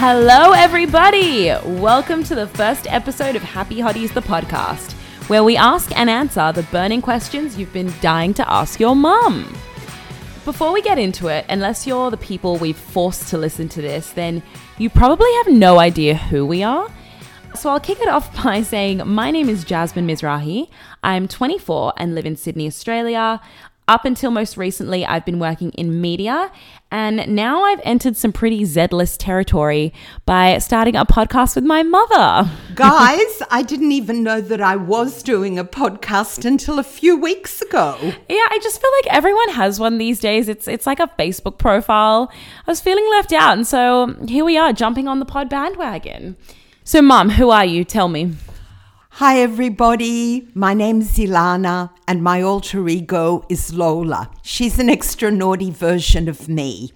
[0.00, 1.48] Hello, everybody!
[1.64, 4.92] Welcome to the first episode of Happy Hotties, the podcast,
[5.28, 9.52] where we ask and answer the burning questions you've been dying to ask your mum.
[10.44, 14.12] Before we get into it, unless you're the people we've forced to listen to this,
[14.12, 14.40] then
[14.78, 16.88] you probably have no idea who we are.
[17.56, 20.70] So I'll kick it off by saying my name is Jasmine Mizrahi.
[21.02, 23.40] I'm 24 and live in Sydney, Australia.
[23.88, 26.52] Up until most recently, I've been working in media,
[26.90, 29.94] and now I've entered some pretty Z-list territory
[30.26, 32.50] by starting a podcast with my mother.
[32.74, 37.62] Guys, I didn't even know that I was doing a podcast until a few weeks
[37.62, 37.96] ago.
[38.02, 40.50] Yeah, I just feel like everyone has one these days.
[40.50, 42.30] It's it's like a Facebook profile.
[42.66, 46.36] I was feeling left out, and so here we are, jumping on the pod bandwagon.
[46.84, 47.84] So, Mum, who are you?
[47.84, 48.34] Tell me.
[49.18, 50.46] Hi, everybody.
[50.54, 54.30] My name's Ilana, and my alter ego is Lola.
[54.42, 56.92] She's an extra naughty version of me.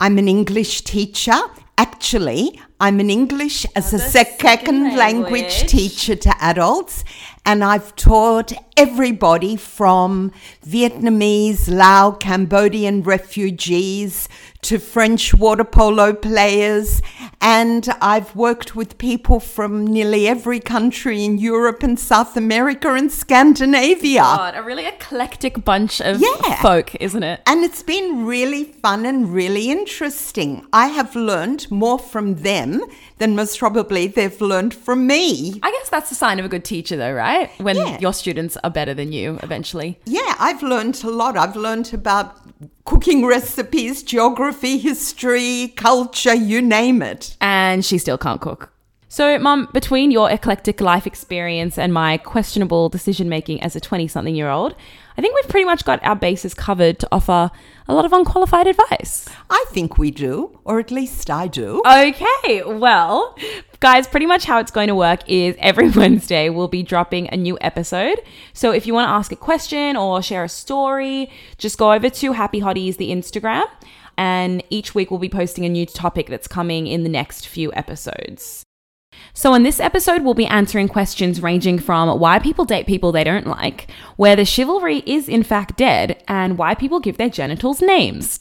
[0.00, 1.36] I'm an English teacher.
[1.76, 5.42] Actually, I'm an English as a a second, second language.
[5.42, 5.68] language.
[5.68, 7.04] teacher to adults,
[7.44, 10.32] and I've taught everybody from
[10.66, 14.26] Vietnamese, Lao, Cambodian refugees
[14.66, 17.00] to French water polo players,
[17.40, 23.10] and I've worked with people from nearly every country in Europe and South America and
[23.12, 24.20] Scandinavia.
[24.22, 26.60] God, a really eclectic bunch of Yeah.
[26.60, 27.42] folk, isn't it?
[27.46, 30.66] And it's been really fun and really interesting.
[30.72, 32.82] I have learned more from them
[33.18, 35.60] than most probably they've learned from me.
[35.62, 37.50] I guess that's a sign of a good teacher, though, right?
[37.60, 37.98] When Yeah.
[38.00, 39.98] your students are better than you eventually.
[40.06, 41.36] Yeah, I've learned a lot.
[41.36, 42.36] I've learned about
[42.84, 47.36] cooking recipes, geography, history, culture, you name it.
[47.40, 48.72] And she still can't cook.
[49.08, 54.08] So, Mum, between your eclectic life experience and my questionable decision making as a 20
[54.08, 54.74] something year old,
[55.16, 57.50] I think we've pretty much got our bases covered to offer
[57.88, 59.26] a lot of unqualified advice.
[59.48, 61.80] I think we do, or at least I do.
[61.86, 63.34] Okay, well,
[63.80, 67.36] guys, pretty much how it's going to work is every Wednesday we'll be dropping a
[67.36, 68.20] new episode.
[68.52, 72.10] So if you want to ask a question or share a story, just go over
[72.10, 73.64] to Happy Hotties, the Instagram,
[74.18, 77.72] and each week we'll be posting a new topic that's coming in the next few
[77.72, 78.65] episodes.
[79.36, 83.22] So, in this episode, we'll be answering questions ranging from why people date people they
[83.22, 87.82] don't like, where the chivalry is in fact dead, and why people give their genitals
[87.82, 88.40] names.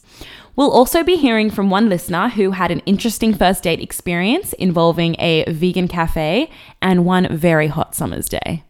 [0.55, 5.17] We'll also be hearing from one listener who had an interesting first date experience involving
[5.19, 6.49] a vegan cafe
[6.81, 8.63] and one very hot summer's day.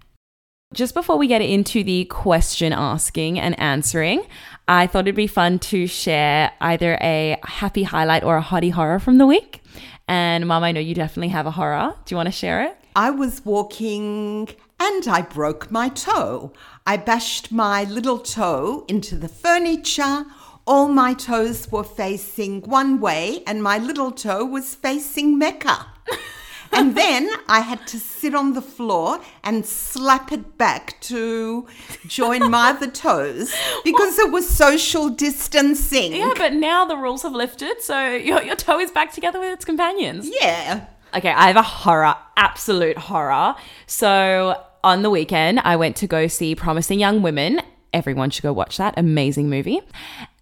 [0.74, 4.25] Just before we get into the question asking and answering,
[4.68, 8.97] I thought it'd be fun to share either a happy highlight or a hottie horror
[8.97, 9.62] from the week.
[10.08, 11.96] And Mum, I know you definitely have a horror.
[12.06, 12.78] Do you want to share it?
[12.96, 14.50] I was walking
[14.80, 16.54] and I broke my toe.
[16.86, 20.26] I bashed my little toe into the furniture.
[20.68, 25.88] All my toes were facing one way, and my little toe was facing Mecca.
[26.72, 31.68] and then I had to sit on the floor and slap it back to
[32.08, 33.53] join my other toes
[33.84, 36.14] because it was social distancing.
[36.16, 39.52] Yeah, but now the rules have lifted, so your, your toe is back together with
[39.54, 40.30] its companions.
[40.42, 40.88] Yeah.
[41.16, 43.56] Okay, I have a horror, absolute horror.
[43.88, 47.62] So on the weekend, I went to go see Promising Young Women.
[47.94, 49.81] Everyone should go watch that amazing movie.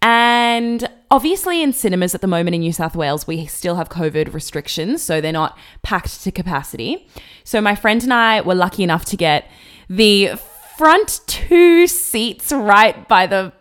[0.04, 4.34] And obviously, in cinemas at the moment in New South Wales, we still have COVID
[4.34, 7.08] restrictions, so they're not packed to capacity.
[7.42, 9.48] So my friend and I were lucky enough to get
[9.88, 10.32] the
[10.76, 13.54] front two seats right by the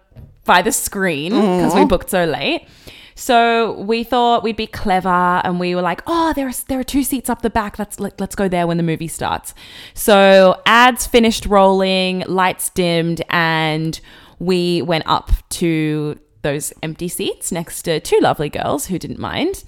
[0.44, 2.68] by the screen because we booked so late.
[3.16, 5.08] So we thought we'd be clever,
[5.46, 7.80] and we were like, "Oh, there are there are two seats up the back.
[7.80, 9.54] Let's let, let's go there when the movie starts."
[9.94, 13.98] So ads finished rolling, lights dimmed, and
[14.40, 19.64] we went up to those empty seats next to two lovely girls who didn't mind.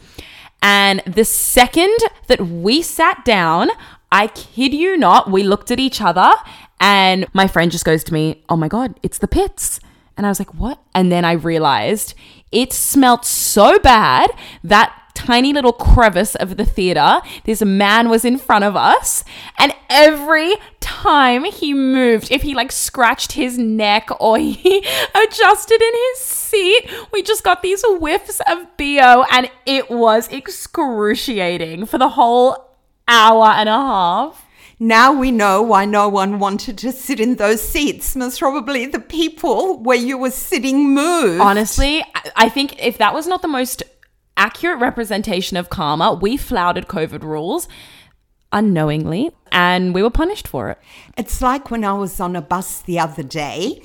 [0.62, 1.98] And the second
[2.28, 3.70] that we sat down,
[4.12, 6.32] I kid you not, we looked at each other,
[6.80, 9.80] and my friend just goes to me, "Oh my god, it's the pits."
[10.18, 10.80] And I was like, what?
[10.94, 12.14] And then I realized
[12.52, 14.32] it smelt so bad
[14.64, 19.24] that tiny little crevice of the theater, this man was in front of us.
[19.58, 24.86] And every time he moved, if he like scratched his neck or he
[25.16, 31.86] adjusted in his seat, we just got these whiffs of BO and it was excruciating
[31.86, 32.58] for the whole
[33.08, 34.46] hour and a half.
[34.78, 38.14] Now we know why no one wanted to sit in those seats.
[38.14, 41.40] Most probably the people where you were sitting moved.
[41.40, 43.84] Honestly, I- I think if that was not the most
[44.38, 47.68] accurate representation of karma, we flouted COVID rules
[48.52, 50.80] unknowingly and we were punished for it.
[51.18, 53.82] It's like when I was on a bus the other day,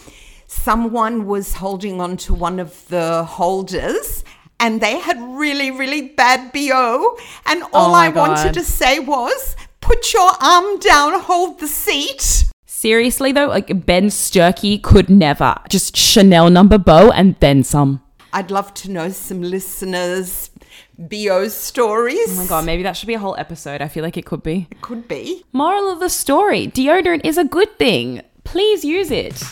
[0.46, 4.24] someone was holding on to one of the holders
[4.58, 7.16] and they had really, really bad BO.
[7.46, 11.68] And oh all Oh I wanted to say was, put your arm down, hold the
[11.68, 12.44] seat.
[12.66, 15.54] Seriously though, like Ben Sturkey could never.
[15.68, 18.02] Just Chanel number bow and then some.
[18.32, 20.50] I'd love to know some listeners'
[20.96, 22.38] BO stories.
[22.38, 23.82] Oh my god, maybe that should be a whole episode.
[23.82, 24.68] I feel like it could be.
[24.70, 25.44] It could be.
[25.52, 28.22] Moral of the story deodorant is a good thing.
[28.44, 29.42] Please use it.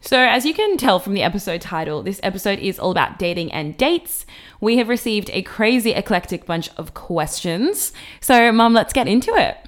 [0.00, 3.52] So, as you can tell from the episode title, this episode is all about dating
[3.52, 4.24] and dates.
[4.58, 7.92] We have received a crazy eclectic bunch of questions.
[8.20, 9.58] So, Mum, let's get into it.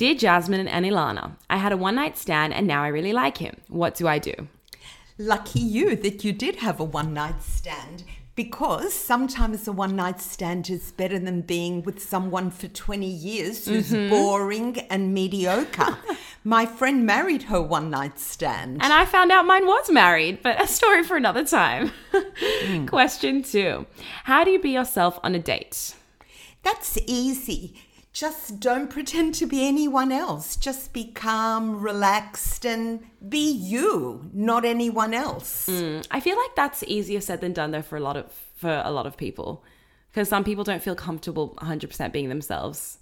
[0.00, 3.36] Dear Jasmine and Ilana, I had a one night stand and now I really like
[3.36, 3.60] him.
[3.68, 4.32] What do I do?
[5.18, 8.04] Lucky you that you did have a one night stand
[8.34, 13.66] because sometimes a one night stand is better than being with someone for 20 years
[13.68, 14.08] who's Mm-hmm.
[14.08, 15.98] boring and mediocre.
[16.44, 18.82] My friend married her one night stand.
[18.82, 21.92] And I found out mine was married, but a story for another time.
[22.86, 23.84] Question two
[24.24, 25.94] How do you be yourself on a date?
[26.62, 27.74] That's easy.
[28.12, 30.56] Just don't pretend to be anyone else.
[30.56, 35.68] Just be calm, relaxed, and be you, not anyone else.
[35.68, 38.82] Mm, I feel like that's easier said than done though for a lot of for
[38.84, 39.64] a lot of people.
[40.10, 42.98] Because some people don't feel comfortable 100% being themselves.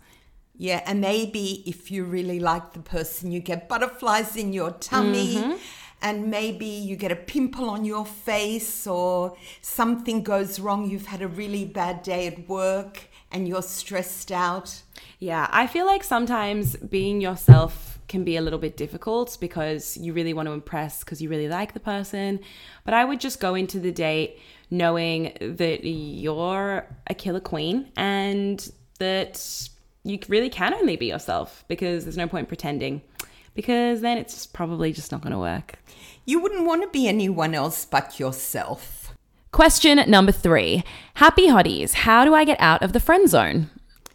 [0.59, 5.37] Yeah, and maybe if you really like the person, you get butterflies in your tummy,
[5.37, 5.57] mm-hmm.
[6.03, 10.91] and maybe you get a pimple on your face, or something goes wrong.
[10.91, 14.83] You've had a really bad day at work and you're stressed out.
[15.19, 20.13] Yeah, I feel like sometimes being yourself can be a little bit difficult because you
[20.13, 22.41] really want to impress because you really like the person.
[22.85, 24.39] But I would just go into the date
[24.71, 29.69] knowing that you're a killer queen and that
[30.05, 33.03] you really can only be yourself because there's no point pretending
[33.55, 35.79] because then it's probably just not going to work.
[36.25, 38.98] You wouldn't want to be anyone else but yourself.
[39.53, 40.85] Question number three
[41.15, 43.71] Happy Hotties, how do I get out of the friend zone?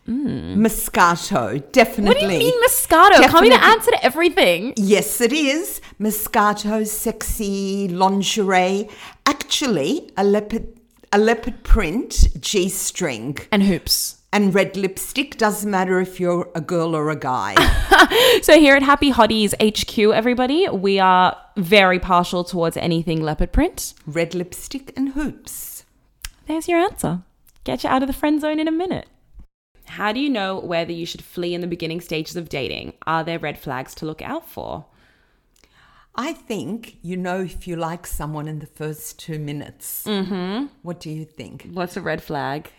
[0.07, 2.07] Moscato, definitely.
[2.07, 3.29] What do you mean Moscato?
[3.29, 4.73] Can't be the answer to everything.
[4.75, 5.79] Yes, it is.
[5.99, 8.89] Moscato, sexy lingerie.
[9.25, 10.67] Actually, a leopard,
[11.13, 14.22] a leopard print G string And hoops.
[14.33, 15.37] And red lipstick.
[15.37, 17.55] Doesn't matter if you're a girl or a guy.
[18.41, 23.93] So here at Happy Hotties HQ, everybody, we are very partial towards anything leopard print.
[24.05, 25.85] red lipstick and hoops.
[26.47, 27.21] There's your answer.
[27.63, 29.07] Get you out of the friend zone in a minute.
[29.85, 32.93] How do you know whether you should flee in the beginning stages of dating?
[33.07, 34.85] Are there red flags to look out for?
[36.15, 40.03] I think you know if you like someone in the first two minutes.
[40.05, 40.65] Mm-hmm.
[40.81, 41.69] What do you think?
[41.71, 42.69] What's a red flag?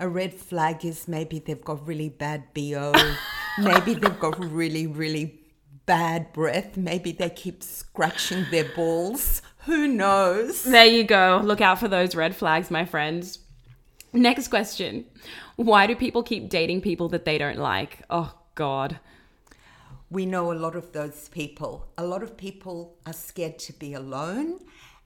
[0.00, 2.94] A red flag is maybe they've got really bad BO.
[3.58, 5.42] maybe they've got really, really
[5.84, 6.78] bad breath.
[6.78, 9.42] Maybe they keep scratching their balls.
[9.66, 10.64] Who knows?
[10.64, 11.42] There you go.
[11.44, 13.40] Look out for those red flags, my friends.
[14.14, 15.04] Next question.
[15.56, 18.02] Why do people keep dating people that they don't like?
[18.08, 18.98] Oh, God.
[20.08, 21.88] We know a lot of those people.
[21.98, 24.60] A lot of people are scared to be alone,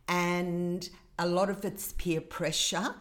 [0.07, 0.89] and
[1.19, 2.95] a lot of it's peer pressure.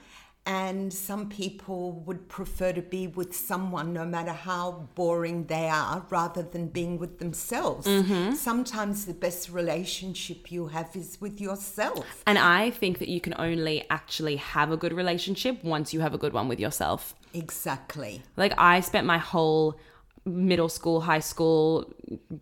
[0.46, 6.06] And some people would prefer to be with someone, no matter how boring they are,
[6.10, 7.88] rather than being with themselves.
[7.88, 8.34] Mm-hmm.
[8.34, 12.24] Sometimes the best relationship you have is with yourself.
[12.28, 16.14] And I think that you can only actually have a good relationship once you have
[16.14, 17.16] a good one with yourself.
[17.34, 18.22] Exactly.
[18.36, 19.80] Like I spent my whole
[20.26, 21.94] middle school, high school,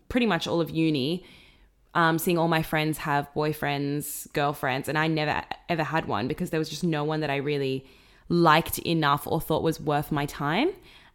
[0.08, 1.24] pretty much all of uni,
[1.94, 6.50] um, seeing all my friends have boyfriends, girlfriends, and I never ever had one because
[6.50, 7.84] there was just no one that I really
[8.28, 10.70] liked enough or thought was worth my time.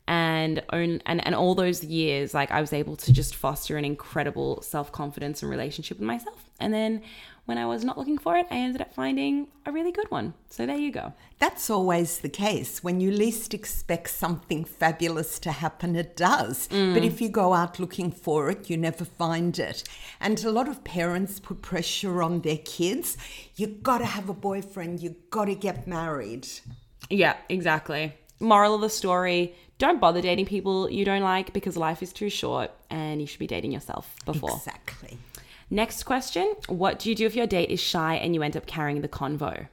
[0.10, 3.84] And own and, and all those years, like I was able to just foster an
[3.84, 6.46] incredible self confidence and relationship with myself.
[6.60, 7.02] And then
[7.48, 10.34] when I was not looking for it, I ended up finding a really good one.
[10.50, 11.14] So there you go.
[11.40, 12.84] That's always the case.
[12.84, 16.68] When you least expect something fabulous to happen, it does.
[16.68, 16.94] Mm.
[16.94, 19.88] But if you go out looking for it, you never find it.
[20.20, 23.18] And a lot of parents put pressure on their kids.
[23.56, 26.50] You got to have a boyfriend, you got to get married.
[27.10, 28.14] Yeah, exactly.
[28.42, 32.30] Moral of the story don't bother dating people you don't like because life is too
[32.30, 34.58] short and you should be dating yourself before.
[34.58, 35.18] Exactly.
[35.70, 38.66] Next question What do you do if your date is shy and you end up
[38.66, 39.68] carrying the convo?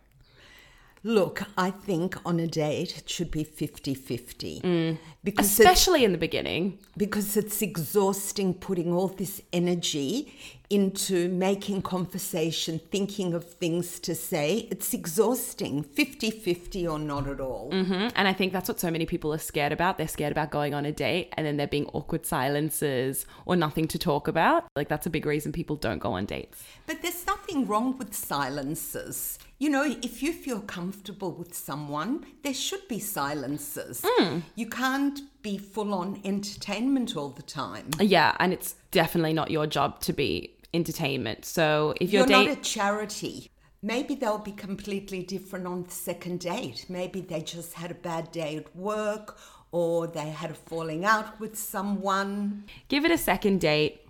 [1.07, 4.99] Look, I think on a date it should be 50 50.
[5.23, 6.79] Because, Especially in the beginning.
[6.97, 10.35] because it's exhausting putting all this energy
[10.71, 14.67] into making conversation, thinking of things to say.
[14.71, 15.83] It's exhausting.
[15.83, 17.71] 50 50 or not at all.
[17.71, 18.11] Mhm.
[18.17, 19.99] And I think that's what so many people are scared about.
[19.99, 23.87] They're scared about going on a date and then there being awkward silences or nothing
[23.89, 24.65] to talk about.
[24.75, 26.63] Like, that's a big reason people don't go on dates.
[26.87, 29.39] But there's nothing wrong with silences.
[29.59, 34.03] You know, if you feel comfortable with someone, there should be silences.
[34.05, 34.41] Hmm.
[34.57, 37.91] You can't be full on entertainment all the time.
[38.01, 38.37] Yeah.
[38.41, 41.45] And it's definitely not your job to be entertainment.
[41.45, 42.49] So if your You're date.
[42.49, 43.51] not a charity.
[43.81, 46.87] Maybe they'll be completely different on the second date.
[46.89, 49.39] Maybe they just had a bad day at work
[49.73, 52.65] or they had a falling out with someone.
[52.89, 54.01] give it a second date.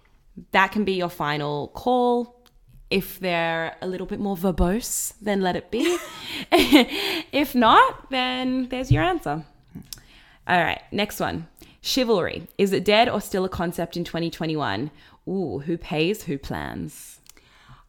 [0.52, 2.43] That can be your final call.
[2.90, 5.98] If they're a little bit more verbose, then let it be.
[6.52, 9.44] if not, then there's your answer.
[10.46, 11.48] All right, next one.
[11.80, 12.46] Chivalry.
[12.58, 14.90] Is it dead or still a concept in 2021?
[15.26, 17.20] Ooh, who pays, who plans?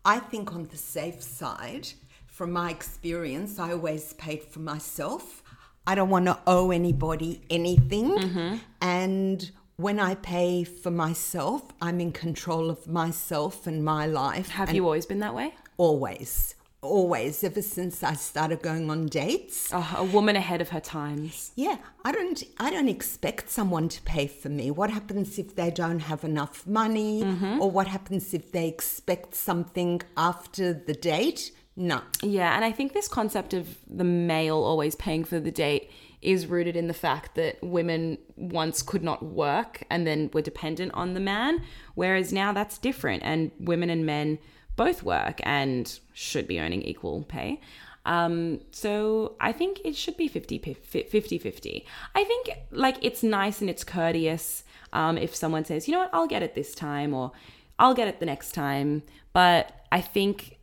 [0.05, 1.89] I think on the safe side,
[2.27, 5.43] from my experience, I always paid for myself.
[5.87, 8.17] I don't want to owe anybody anything.
[8.17, 8.55] Mm-hmm.
[8.81, 14.49] And when I pay for myself, I'm in control of myself and my life.
[14.49, 15.53] Have you always been that way?
[15.77, 16.55] Always.
[16.81, 17.43] Always.
[17.43, 19.71] Ever since I started going on dates.
[19.73, 21.51] Oh, a woman ahead of her times.
[21.55, 24.71] Yeah, I don't I don't expect someone to pay for me.
[24.71, 27.61] What happens if they don't have enough money mm-hmm.
[27.61, 31.51] or what happens if they expect something after the date?
[31.75, 32.01] No.
[32.21, 35.91] Yeah, and I think this concept of the male always paying for the date
[36.25, 40.93] is rooted in the fact that women once could not work and then were dependent
[40.93, 41.63] on the man,
[41.93, 44.39] whereas now that's different and women and men
[44.75, 47.61] both work and should be earning equal pay.
[48.05, 51.85] Um, so I think it should be 50 50 50.
[52.13, 54.63] I think like it's nice and it's courteous
[54.93, 57.31] um, if someone says, you know what, I'll get it this time or
[57.79, 59.03] I'll get it the next time.
[59.33, 60.57] But I think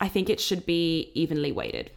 [0.00, 1.90] I think it should be evenly weighted.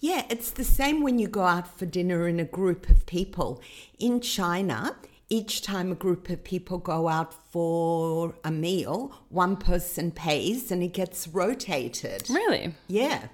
[0.00, 3.62] Yeah, it's the same when you go out for dinner in a group of people.
[3.98, 4.96] In China,
[5.28, 10.82] each time a group of people go out for a meal, one person pays and
[10.82, 12.28] it gets rotated.
[12.30, 12.74] Really?
[12.88, 13.28] Yeah.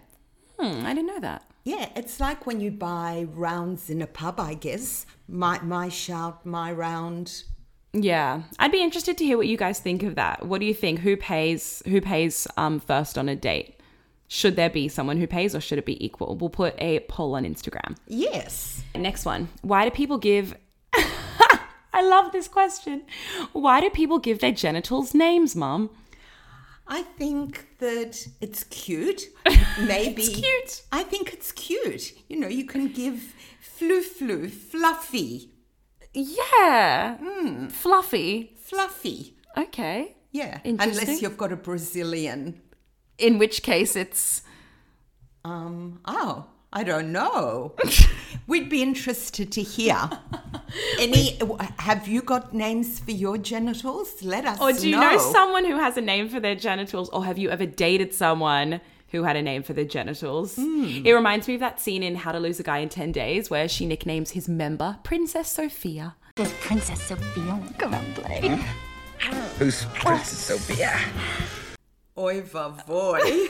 [0.58, 1.42] Hmm, I didn't know that.
[1.62, 5.06] Yeah, it's like when you buy rounds in a pub, I guess.
[5.28, 7.42] My my shout, my round.
[7.92, 10.46] Yeah, I'd be interested to hear what you guys think of that.
[10.46, 11.00] What do you think?
[11.00, 11.82] Who pays?
[11.86, 13.75] Who pays um, first on a date?
[14.28, 16.36] Should there be someone who pays, or should it be equal?
[16.36, 17.96] We'll put a poll on Instagram.
[18.08, 18.82] Yes.
[18.94, 19.48] Next one.
[19.62, 20.56] Why do people give?
[20.94, 23.02] I love this question.
[23.52, 25.90] Why do people give their genitals names, Mum?
[26.88, 29.22] I think that it's cute.
[29.80, 30.82] Maybe It's cute.
[30.92, 32.12] I think it's cute.
[32.28, 35.50] You know, you can give flu flu, fluffy,
[36.12, 37.16] Yeah.
[37.18, 37.68] Hmm.
[37.68, 38.54] Fluffy.
[38.56, 39.36] fluffy.
[39.56, 40.16] Okay.
[40.32, 40.60] Yeah.
[40.64, 42.60] Unless you've got a Brazilian.
[43.18, 44.42] In which case, it's
[45.44, 47.74] Um, oh, I don't know.
[48.46, 49.96] We'd be interested to hear.
[50.98, 51.38] Any
[51.78, 54.22] have you got names for your genitals?
[54.22, 55.18] Let us Or do you know.
[55.32, 57.08] someone who has a name for their genitals?
[57.10, 58.80] Or have you ever dated someone
[59.12, 60.56] who had a name for their genitals?
[60.58, 63.48] It reminds me of that scene in How to Lose a Guy in 10 Days
[63.48, 66.16] where she nicknames his member Princess Sophia.
[66.34, 68.64] Does Princess Sophia come and play?
[69.58, 70.98] Who's Princess Sophia?
[72.18, 73.20] Oy vavoy.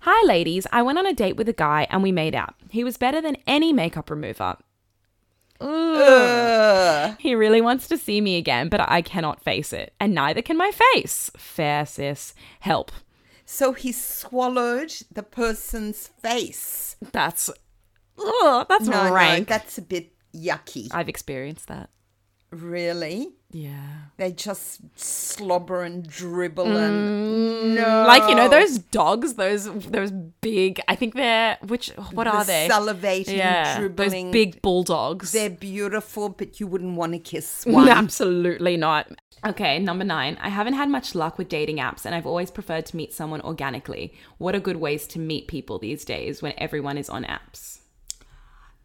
[0.00, 0.66] Hi, ladies.
[0.72, 2.54] I went on a date with a guy and we made out.
[2.70, 4.56] He was better than any makeup remover.
[5.60, 7.16] Ugh.
[7.18, 9.92] He really wants to see me again, but I cannot face it.
[10.00, 11.30] And neither can my face.
[11.36, 12.34] Fair, sis.
[12.60, 12.90] Help.
[13.44, 16.96] so he swallowed the person's face.
[17.12, 17.50] That's.
[18.18, 20.88] Ugh, that's No, no, that's a bit yucky.
[20.92, 21.90] I've experienced that.
[22.50, 23.34] Really?
[23.50, 23.80] Yeah.
[24.16, 28.04] They just slobber and dribble and mm, no.
[28.06, 30.80] Like you know those dogs, those those big.
[30.88, 31.88] I think they're which.
[32.12, 32.68] What The are they?
[32.70, 34.26] Salivating, yeah, dribbling.
[34.26, 35.32] those big bulldogs.
[35.32, 37.88] They're beautiful, but you wouldn't want to kiss one.
[37.88, 39.10] Absolutely not.
[39.46, 40.36] Okay, number nine.
[40.40, 43.40] I haven't had much luck with dating apps, and I've always preferred to meet someone
[43.42, 44.12] organically.
[44.38, 47.78] What are good ways to meet people these days when everyone is on apps?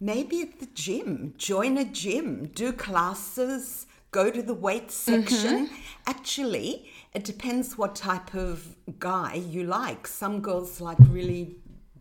[0.04, 1.34] Maybe at the gym.
[1.38, 2.52] Join a gym.
[2.54, 3.88] Do classes.
[4.12, 5.68] Go to the weight section.
[5.68, 5.76] Mm-hmm.
[6.08, 10.06] Actually, it depends what type of guy you like.
[10.06, 11.56] Some girls like really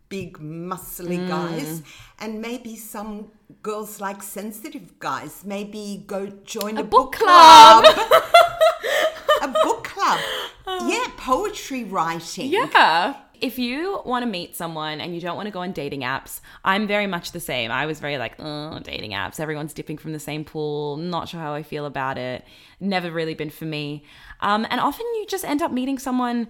[0.09, 1.29] big, muscly mm.
[1.29, 1.81] guys,
[2.19, 3.31] and maybe some
[3.61, 5.45] girls like sensitive guys.
[5.45, 7.85] Maybe go join a, book club.
[9.41, 10.19] a book club.
[10.67, 10.89] Uh.
[10.91, 12.51] Yeah, poetry writing.
[12.51, 13.15] Yeah.
[13.43, 16.39] If you want to meet someone and you don't want to go on dating apps,
[16.63, 17.71] I'm very much the same.
[17.71, 19.37] I was very like, oh, dating apps.
[19.37, 20.95] Everyone's dipping from the same pool.
[20.95, 22.45] Not sure how I feel about it.
[22.79, 24.05] Never really been for me.
[24.39, 26.47] Um, and often you just end up meeting someone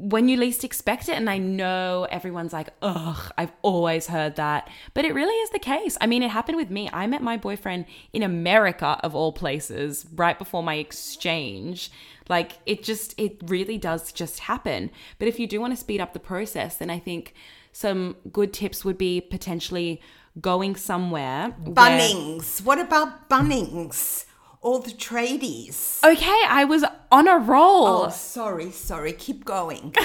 [0.00, 1.12] when you least expect it.
[1.16, 4.68] And I know everyone's like, ugh, I've always heard that.
[4.94, 5.98] But it really is the case.
[6.00, 6.88] I mean, it happened with me.
[6.92, 11.90] I met my boyfriend in America, of all places, right before my exchange.
[12.28, 14.90] Like, it just, it really does just happen.
[15.18, 17.34] But if you do want to speed up the process, then I think
[17.72, 20.00] some good tips would be potentially
[20.40, 21.50] going somewhere.
[21.50, 22.62] where- Bunnings.
[22.64, 24.24] What about Bunnings?
[24.62, 26.02] All the tradies.
[26.04, 27.86] Okay, I was on a roll.
[27.86, 29.12] Oh, sorry, sorry.
[29.12, 29.94] Keep going.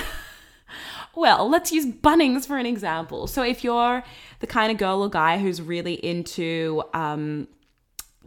[1.16, 3.28] Well, let's use Bunnings for an example.
[3.28, 4.04] So, if you're
[4.42, 7.48] the kind of girl or guy who's really into, um,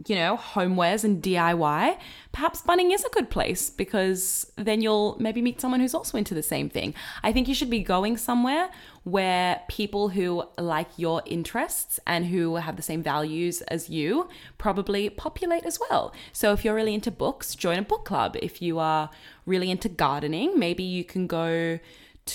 [0.07, 1.97] you know, homewares and DIY,
[2.31, 6.33] perhaps Bunning is a good place because then you'll maybe meet someone who's also into
[6.33, 6.93] the same thing.
[7.23, 8.69] I think you should be going somewhere
[9.03, 15.09] where people who like your interests and who have the same values as you probably
[15.09, 16.13] populate as well.
[16.31, 18.37] So, if you're really into books, join a book club.
[18.41, 19.09] If you are
[19.45, 21.79] really into gardening, maybe you can go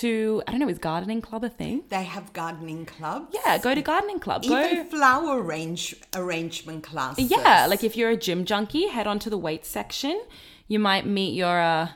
[0.01, 1.83] to I don't know, is gardening club a thing?
[1.89, 3.35] They have gardening clubs.
[3.45, 4.43] Yeah, go to gardening club.
[4.45, 7.29] Even Go flower arrange arrangement classes.
[7.29, 10.21] Yeah, like if you're a gym junkie, head on to the weight section.
[10.67, 11.89] You might meet your uh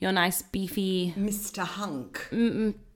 [0.00, 1.64] your nice beefy Mr.
[1.64, 2.28] Hunk.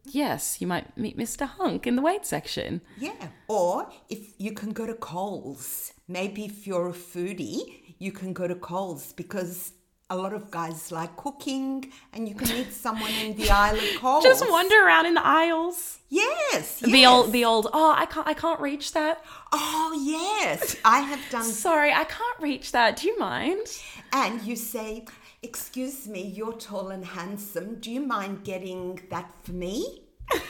[0.05, 1.47] yes, you might meet Mr.
[1.47, 2.81] Hunk in the weight section.
[2.99, 3.29] Yeah.
[3.49, 5.93] Or if you can go to Coles.
[6.09, 9.73] Maybe if you're a foodie, you can go to Coles because
[10.09, 14.01] a lot of guys like cooking and you can meet someone in the aisle of
[14.01, 14.25] Coles.
[14.25, 15.99] Just wander around in the aisles.
[16.09, 19.25] Yes, The old the old oh I can't I can't reach that.
[19.53, 20.77] Oh, yes.
[20.85, 21.45] I have done.
[21.45, 22.97] Sorry, I can't reach that.
[22.97, 23.67] Do you mind?
[24.13, 25.07] And you say,
[25.43, 27.77] Excuse me, you're tall and handsome.
[27.81, 30.03] Do you mind getting that for me?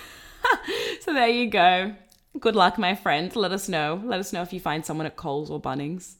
[1.00, 1.94] So there you go.
[2.40, 3.34] Good luck, my friend.
[3.36, 4.00] Let us know.
[4.04, 6.14] Let us know if you find someone at Coles or Bunnings.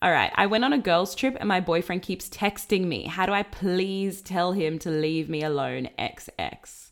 [0.00, 3.06] All right, I went on a girls' trip and my boyfriend keeps texting me.
[3.06, 5.88] How do I please tell him to leave me alone?
[5.98, 6.90] XX.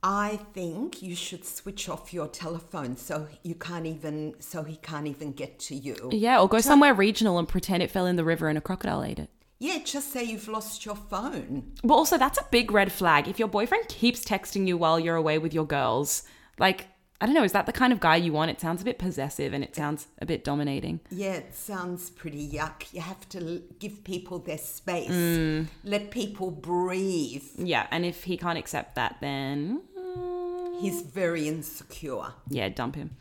[0.00, 5.08] I think you should switch off your telephone so you can't even so he can't
[5.08, 6.10] even get to you.
[6.12, 9.02] Yeah, or go somewhere regional and pretend it fell in the river and a crocodile
[9.02, 9.30] ate it.
[9.58, 11.72] Yeah, just say you've lost your phone.
[11.82, 13.26] But also, that's a big red flag.
[13.26, 16.22] If your boyfriend keeps texting you while you're away with your girls,
[16.60, 16.86] like,
[17.20, 18.52] I don't know, is that the kind of guy you want?
[18.52, 21.00] It sounds a bit possessive and it sounds a bit dominating.
[21.10, 22.92] Yeah, it sounds pretty yuck.
[22.94, 25.10] You have to give people their space.
[25.10, 25.66] Mm.
[25.82, 27.42] Let people breathe.
[27.56, 32.34] Yeah, and if he can't accept that, then mm, He's very insecure.
[32.48, 33.16] yeah, dump him.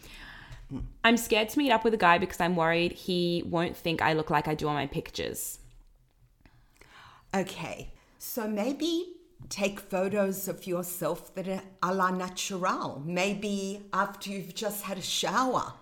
[1.04, 4.14] I'm scared to meet up with a guy because I'm worried he won't think I
[4.14, 5.60] look like I do on my pictures.
[7.34, 9.17] Okay, so maybe
[9.50, 13.02] take photos of yourself that are a la natural.
[13.06, 15.74] Maybe after you've just had a shower.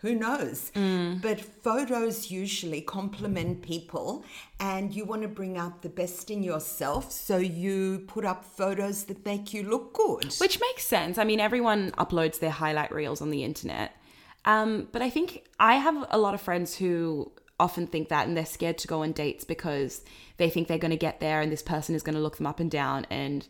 [0.00, 0.70] Who knows?
[0.74, 4.24] But photos usually compliment people,
[4.60, 9.04] and you want to bring out the best in yourself, so you put up photos
[9.04, 10.32] that make you look good.
[10.38, 11.18] Which makes sense.
[11.18, 13.96] I mean, everyone uploads their highlight reels on the internet.
[14.44, 18.36] Um, but I think I have a lot of friends who often think that and
[18.36, 20.04] they're scared to go on dates because
[20.36, 22.46] they think they're going to get there and this person is going to look them
[22.46, 23.06] up and down.
[23.10, 23.46] And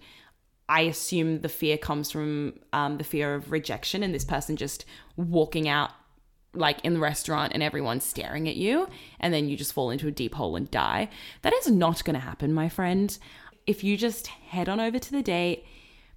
[0.68, 4.84] I assume the fear comes from um, the fear of rejection and this person just
[5.16, 5.90] walking out
[6.54, 8.88] like in the restaurant and everyone's staring at you
[9.20, 11.08] and then you just fall into a deep hole and die.
[11.42, 13.16] That is not going to happen, my friend.
[13.66, 15.64] If you just head on over to the date,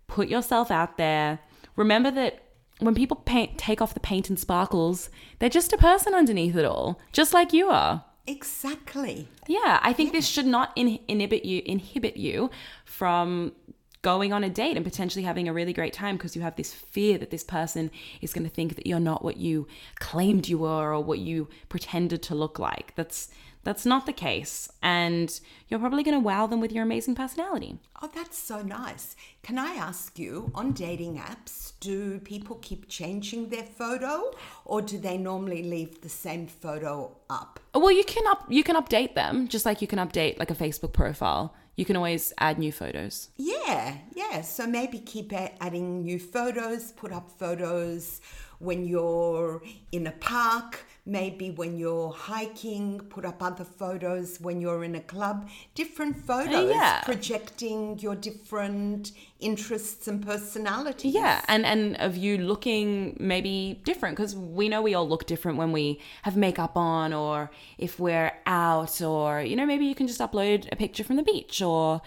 [0.07, 1.39] put yourself out there,
[1.75, 2.43] remember that
[2.79, 6.65] when people paint, take off the paint and sparkles, they're just a person underneath it
[6.65, 8.05] all, just like you are.
[8.25, 9.27] Exactly.
[9.47, 12.51] Yeah, I think this should not in- inhibit you inhibit you
[12.85, 13.53] from
[14.01, 16.73] going on a date and potentially having a really great time because you have this
[16.73, 20.59] fear that this person is going to think that you're not what you claimed you
[20.59, 22.93] were or what you pretended to look like.
[22.95, 23.29] That's
[23.63, 27.77] that's not the case and you're probably going to wow them with your amazing personality.
[28.01, 29.15] Oh, that's so nice.
[29.43, 34.31] Can I ask you, on dating apps, do people keep changing their photo
[34.65, 37.59] or do they normally leave the same photo up?
[37.73, 40.51] Oh, well, you can up you can update them just like you can update like
[40.51, 41.53] a Facebook profile.
[41.75, 43.29] You can always add new photos.
[43.37, 44.41] Yeah, yeah.
[44.41, 48.19] So maybe keep adding new photos, put up photos
[48.59, 54.83] when you're in a park, maybe when you're hiking, put up other photos when you're
[54.83, 57.01] in a club, different photos yeah.
[57.01, 61.13] projecting your different interests and personalities.
[61.13, 65.57] Yeah, and and of you looking maybe different because we know we all look different
[65.57, 70.07] when we have makeup on or if we're out or you know maybe you can
[70.07, 72.01] just upload a picture from the beach or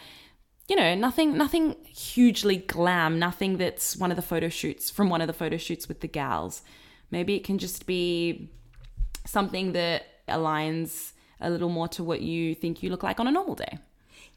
[0.73, 5.21] you know, nothing nothing hugely glam, nothing that's one of the photo shoots from one
[5.21, 6.63] of the photo shoots with the gals.
[7.11, 8.49] Maybe it can just be
[9.27, 13.31] something that aligns a little more to what you think you look like on a
[13.31, 13.79] normal day.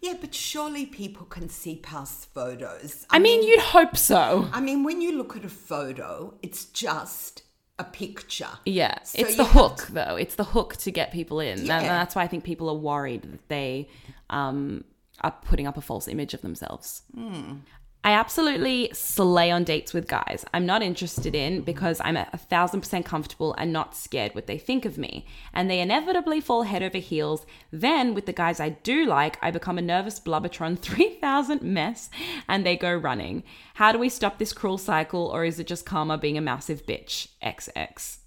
[0.02, 3.06] Yeah, but surely people can see past photos.
[3.10, 4.50] I mean, you'd hope so.
[4.52, 7.44] I mean, when you look at a photo, it's just
[7.80, 8.50] a picture.
[8.66, 10.18] Yeah, So it's the hook though.
[10.18, 11.66] It's the hook to get people in.
[11.68, 13.88] That- that's why I think people are worried that they
[14.30, 14.84] um,
[15.22, 17.04] are putting up a false image of themselves.
[17.14, 17.58] Hmm.
[18.06, 20.46] I absolutely slay on dates with guys.
[20.54, 24.60] I'm not interested in because I'm a thousand percent comfortable and not scared what they
[24.60, 25.26] think of me.
[25.56, 27.48] And they inevitably fall head over heels.
[27.72, 32.12] Then, with the guys I do like, I become a nervous Blubbertron 3000 mess
[32.48, 33.42] and they go running.
[33.74, 36.86] How do we stop this cruel cycle, or is it just karma being a massive
[36.86, 37.30] bitch?
[37.44, 38.18] XX.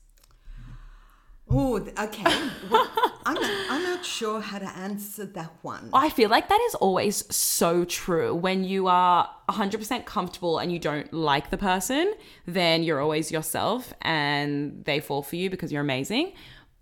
[1.50, 2.24] Oh, okay.
[2.70, 2.90] Well,
[3.24, 5.90] I'm, not, I'm not sure how to answer that one.
[5.92, 8.34] I feel like that is always so true.
[8.34, 12.12] When you are 100% comfortable and you don't like the person,
[12.46, 16.32] then you're always yourself and they fall for you because you're amazing.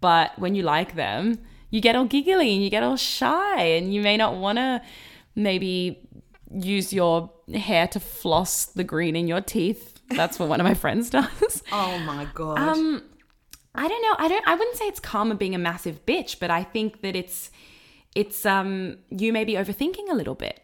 [0.01, 1.39] But when you like them,
[1.71, 4.83] you get all giggly and you get all shy and you may not want to
[5.35, 6.09] maybe
[6.51, 10.01] use your hair to floss the green in your teeth.
[10.11, 11.63] That's what one of my friends does.
[11.73, 12.59] Oh my god.
[12.59, 13.03] Um,
[13.77, 14.17] I don't know.
[14.19, 14.47] I don't.
[14.49, 17.51] I wouldn't say it's karma being a massive bitch, but I think that it's
[18.15, 20.61] it's um you may be overthinking a little bit.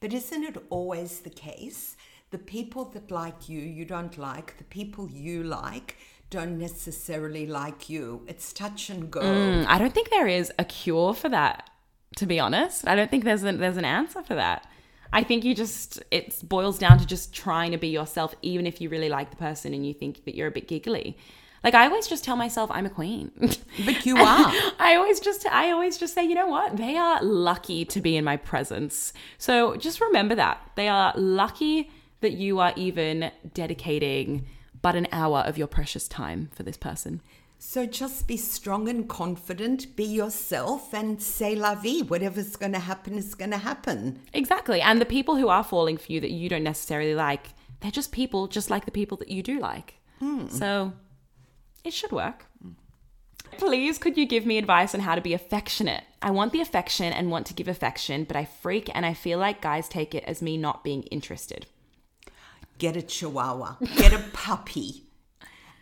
[0.00, 1.96] But isn't it always the case?
[2.30, 4.58] The people that like you, you don't like.
[4.58, 5.96] The people you like
[6.30, 8.22] don't necessarily like you.
[8.26, 9.20] It's touch and go.
[9.20, 11.70] Mm, I don't think there is a cure for that.
[12.16, 14.66] To be honest, I don't think there's an, there's an answer for that.
[15.12, 18.80] I think you just it boils down to just trying to be yourself, even if
[18.80, 21.16] you really like the person and you think that you're a bit giggly.
[21.64, 23.30] Like I always just tell myself I'm a queen.
[23.84, 24.52] But you are.
[24.80, 26.76] I always just I always just say, you know what?
[26.76, 29.12] They are lucky to be in my presence.
[29.38, 30.60] So just remember that.
[30.74, 31.90] They are lucky
[32.20, 34.46] that you are even dedicating
[34.82, 37.20] but an hour of your precious time for this person.
[37.60, 42.02] So just be strong and confident, be yourself, and say la vie.
[42.02, 44.20] Whatever's going to happen is going to happen.
[44.32, 44.80] Exactly.
[44.80, 47.48] And the people who are falling for you that you don't necessarily like,
[47.80, 49.94] they're just people just like the people that you do like.
[50.20, 50.46] Hmm.
[50.48, 50.92] So
[51.88, 52.44] it should work.
[52.64, 52.74] Mm.
[53.58, 56.04] Please, could you give me advice on how to be affectionate?
[56.22, 59.38] I want the affection and want to give affection, but I freak and I feel
[59.38, 61.66] like guys take it as me not being interested.
[62.78, 65.04] Get a chihuahua, get a puppy,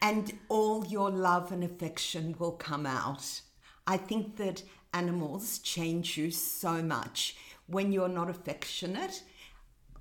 [0.00, 3.40] and all your love and affection will come out.
[3.86, 4.62] I think that
[4.94, 7.36] animals change you so much.
[7.66, 9.22] When you're not affectionate,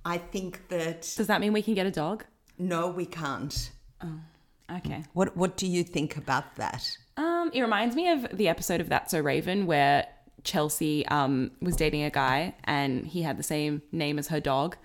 [0.04, 2.24] I think that Does that mean we can get a dog?
[2.58, 3.70] no, we can't.
[4.02, 4.20] Oh.
[4.70, 5.04] Okay.
[5.12, 6.96] What What do you think about that?
[7.16, 10.06] Um, it reminds me of the episode of That's So Raven where
[10.44, 14.76] Chelsea um, was dating a guy and he had the same name as her dog,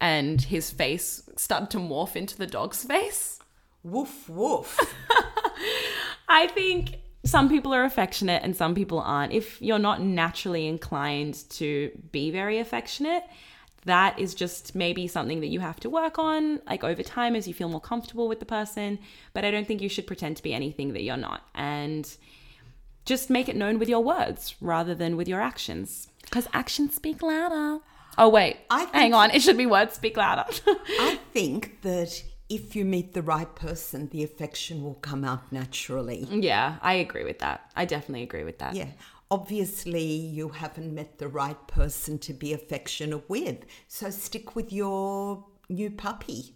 [0.00, 3.40] and his face started to morph into the dog's face.
[3.82, 4.78] Woof woof.
[6.28, 9.32] I think some people are affectionate and some people aren't.
[9.32, 13.24] If you're not naturally inclined to be very affectionate,
[13.84, 17.46] that is just maybe something that you have to work on like over time as
[17.48, 18.98] you feel more comfortable with the person,
[19.32, 21.42] but I don't think you should pretend to be anything that you're not.
[21.54, 22.08] And
[23.04, 27.22] just make it known with your words rather than with your actions because actions speak
[27.22, 27.78] louder.
[28.18, 30.44] Oh wait, I think- hang on, it should be words speak louder.
[30.66, 36.26] I think that if you meet the right person, the affection will come out naturally.
[36.30, 37.70] yeah, I agree with that.
[37.76, 38.74] I definitely agree with that.
[38.74, 38.88] Yeah.
[39.30, 43.64] Obviously, you haven't met the right person to be affectionate with.
[43.86, 46.54] So stick with your new puppy.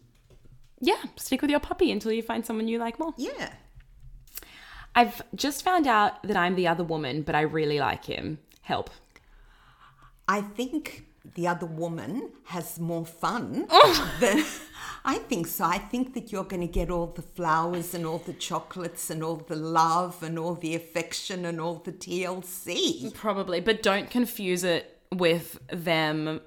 [0.80, 3.14] Yeah, stick with your puppy until you find someone you like more.
[3.16, 3.52] Yeah.
[4.94, 8.38] I've just found out that I'm the other woman, but I really like him.
[8.62, 8.90] Help.
[10.26, 13.66] I think the other woman has more fun
[14.20, 14.44] than.
[15.04, 15.64] I think so.
[15.64, 19.22] I think that you're going to get all the flowers and all the chocolates and
[19.22, 23.12] all the love and all the affection and all the TLC.
[23.14, 26.40] Probably, but don't confuse it with them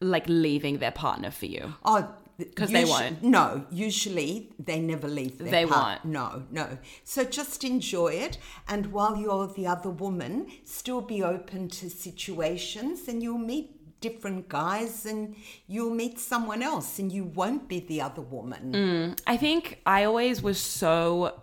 [0.00, 1.74] like leaving their partner for you.
[1.84, 3.22] Oh, because they won't.
[3.22, 6.12] No, usually they never leave their They part- won't.
[6.12, 6.78] No, no.
[7.04, 13.08] So just enjoy it, and while you're the other woman, still be open to situations,
[13.08, 18.00] and you'll meet different guys, and you'll meet someone else, and you won't be the
[18.00, 18.72] other woman.
[18.72, 21.42] Mm, I think I always was so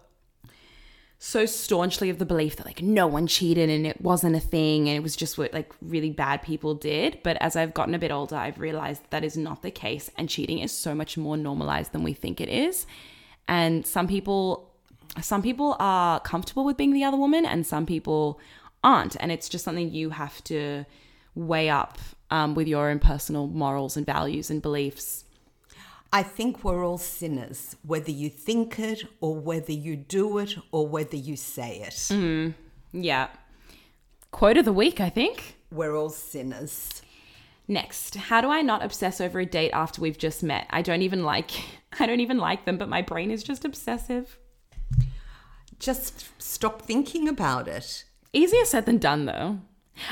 [1.17, 4.87] so staunchly of the belief that like no one cheated and it wasn't a thing
[4.89, 7.17] and it was just what like really bad people did.
[7.23, 10.29] But as i've gotten a bit older i've realized that is not the case and
[10.29, 12.85] cheating is so much more normalized than we think it is.
[13.47, 14.71] And some people
[15.21, 18.39] some people are comfortable with being the other woman and some people
[18.83, 19.15] aren't.
[19.19, 20.85] And it's just something you have to
[21.33, 21.97] weigh up
[22.31, 25.25] um, with your own personal morals and values and beliefs.
[26.13, 30.87] I think we're all sinners, whether you think it or whether you do it or
[30.87, 32.09] whether you say it.
[32.93, 33.27] Yeah.
[34.31, 35.57] Quote of the week, I think.
[35.71, 37.01] We're all sinners.
[37.67, 40.67] Next, how do I not obsess over a date after we've just met?
[40.69, 41.51] I don't even like
[41.99, 44.37] I don't even like them, but my brain is just obsessive.
[45.79, 48.05] Just stop thinking about it.
[48.33, 49.59] Easier said than done though.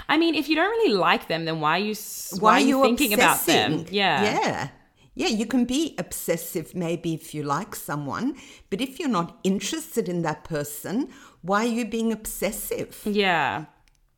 [0.08, 1.96] I mean, if you don't really like them, then why are you
[2.40, 3.74] why, are you, thinking about them?
[3.74, 3.94] obsessing?
[3.94, 4.24] Yeah.
[4.24, 4.68] Yeah.
[5.16, 8.36] Yeah, you can be obsessive maybe if you like someone,
[8.72, 11.10] but if you're not interested in that person,
[11.42, 13.00] why are you being obsessive?
[13.06, 13.66] Yeah.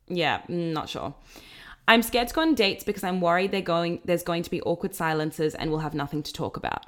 [0.08, 1.14] Yeah, mm, not sure.
[1.88, 4.62] I'm scared to go on dates because I'm worried they're going there's going to be
[4.62, 6.86] awkward silences and we'll have nothing to talk about.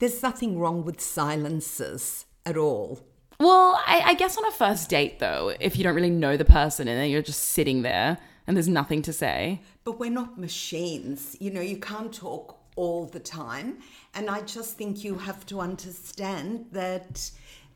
[0.00, 3.00] There's nothing wrong with silences at all.
[3.40, 6.44] Well, I, I guess on a first date though, if you don't really know the
[6.44, 9.60] person and then you're just sitting there and there's nothing to say.
[9.84, 11.36] But we're not machines.
[11.38, 13.78] You know, you can't talk all the time.
[14.14, 17.30] And I just think you have to understand that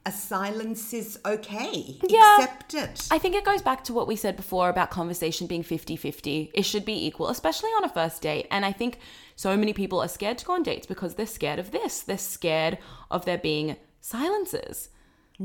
[0.04, 1.98] a silence is okay.
[2.08, 2.38] Yeah.
[2.38, 3.08] Accept it.
[3.10, 6.50] I think it goes back to what we said before about conversation being 50 50.
[6.54, 8.48] It should be equal, especially on a first date.
[8.50, 8.98] And I think
[9.36, 12.00] so many people are scared to go on dates because they're scared of this.
[12.00, 12.78] They're scared
[13.10, 14.88] of there being silences.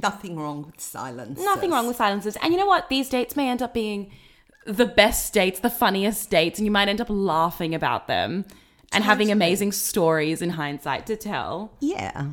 [0.02, 1.40] Nothing wrong with silence.
[1.40, 2.38] Nothing wrong with silences.
[2.42, 2.90] And you know what?
[2.90, 4.12] These dates may end up being
[4.66, 8.46] the best dates, the funniest dates, and you might end up laughing about them
[8.92, 11.74] and having amazing stories in hindsight to tell.
[11.80, 12.32] Yeah.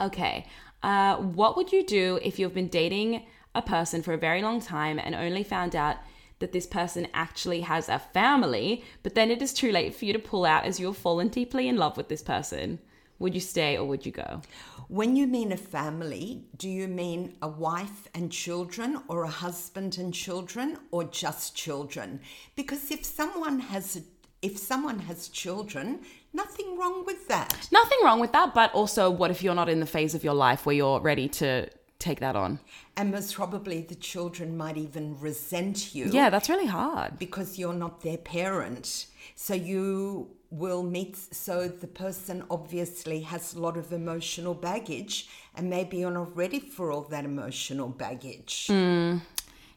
[0.00, 0.46] Okay.
[0.82, 4.60] Uh, what would you do if you've been dating a person for a very long
[4.60, 5.96] time and only found out
[6.38, 10.12] that this person actually has a family, but then it is too late for you
[10.12, 12.80] to pull out as you've fallen deeply in love with this person?
[13.22, 14.42] Would you stay or would you go?
[14.88, 19.96] When you mean a family, do you mean a wife and children or a husband
[19.98, 22.20] and children or just children?
[22.56, 24.02] Because if someone has
[24.42, 26.00] if someone has children,
[26.32, 27.68] nothing wrong with that.
[27.70, 30.34] Nothing wrong with that, but also, what if you're not in the phase of your
[30.34, 31.68] life where you're ready to
[32.00, 32.58] take that on?
[32.96, 36.06] And most probably the children might even resent you.
[36.10, 37.20] Yeah, that's really hard.
[37.20, 39.06] because you're not their parent.
[39.36, 45.70] So you will meet, so the person obviously has a lot of emotional baggage, and
[45.70, 48.66] maybe you're not ready for all that emotional baggage.
[48.68, 49.18] Hmm.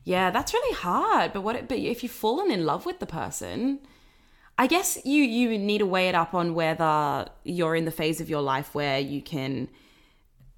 [0.03, 1.33] Yeah, that's really hard.
[1.33, 1.55] But what?
[1.55, 3.79] it, But if you've fallen in love with the person,
[4.57, 8.21] I guess you you need to weigh it up on whether you're in the phase
[8.21, 9.69] of your life where you can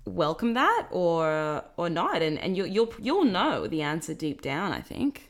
[0.06, 4.72] welcome that or or not, and and you'll you'll you'll know the answer deep down.
[4.74, 5.27] I think.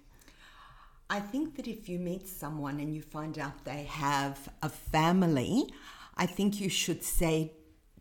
[1.10, 5.72] I think that if you meet someone and you find out they have a family,
[6.18, 7.54] I think you should say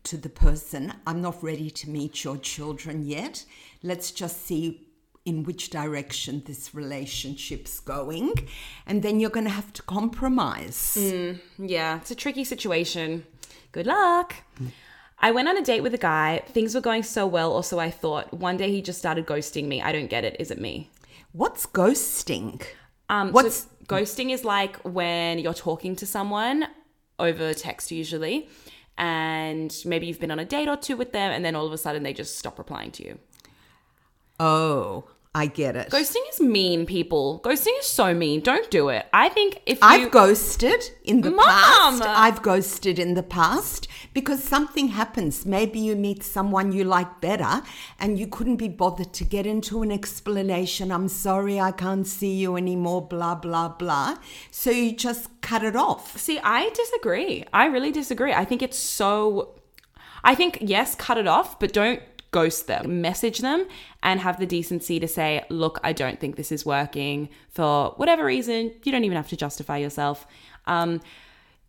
[0.03, 3.45] to the person, I'm not ready to meet your children yet.
[3.81, 4.87] Let's just see
[5.23, 8.33] in which direction this relationship's going.
[8.85, 10.97] And then you're going to have to compromise.
[10.99, 13.25] Mm, yeah, it's a tricky situation.
[13.71, 14.35] Good luck.
[15.19, 16.43] I went on a date with a guy.
[16.47, 18.33] Things were going so well, or so I thought.
[18.33, 19.81] One day he just started ghosting me.
[19.81, 20.37] I don't get it.
[20.39, 20.89] Is it me?
[21.31, 22.65] What's ghosting?
[23.09, 26.67] Um, What's- so ghosting is like when you're talking to someone
[27.19, 28.49] over text usually,
[28.97, 31.73] and maybe you've been on a date or two with them, and then all of
[31.73, 33.19] a sudden they just stop replying to you.
[34.39, 35.05] Oh,
[35.37, 35.91] I get it.
[35.91, 37.41] Ghosting is mean, people.
[37.43, 38.41] Ghosting is so mean.
[38.41, 39.05] Don't do it.
[39.13, 41.45] I think if you I've ghosted in the Mom!
[41.45, 42.01] past.
[42.01, 45.45] I've ghosted in the past because something happens.
[45.45, 47.61] Maybe you meet someone you like better
[47.99, 50.91] and you couldn't be bothered to get into an explanation.
[50.91, 54.17] I'm sorry, I can't see you anymore, blah, blah, blah.
[54.49, 56.17] So you just cut it off.
[56.17, 57.45] See, I disagree.
[57.53, 58.33] I really disagree.
[58.33, 59.53] I think it's so.
[60.23, 63.01] I think, yes, cut it off, but don't ghost them.
[63.01, 63.67] Message them
[64.03, 68.25] and have the decency to say, look, I don't think this is working for whatever
[68.25, 68.71] reason.
[68.83, 70.27] You don't even have to justify yourself.
[70.65, 71.01] Um,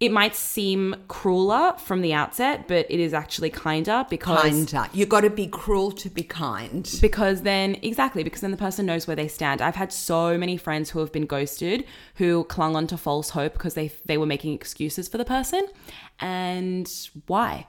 [0.01, 4.89] it might seem crueler from the outset, but it is actually kinder because Kinder.
[4.93, 6.89] You got to be cruel to be kind.
[7.01, 10.57] because then exactly because then the person knows where they stand i've had so many
[10.57, 14.27] friends who have been ghosted who clung on to false hope because they they were
[14.27, 15.67] making excuses for the person
[16.21, 17.67] and why